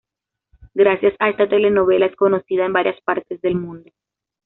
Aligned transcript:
Gracias 0.73 1.13
a 1.19 1.29
esta 1.29 1.47
telenovela 1.47 2.07
es 2.07 2.15
conocida 2.15 2.65
en 2.65 2.73
varias 2.73 2.99
partes 3.01 3.39
del 3.41 3.53
mundo. 3.53 3.91